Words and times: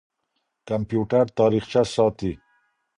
کمپيوټر 0.69 1.25
تاريخچه 1.37 1.81
ساتي. 1.93 2.31